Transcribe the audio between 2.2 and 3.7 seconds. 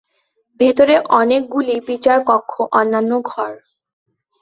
কক্ষ, অন্যান্য ঘর।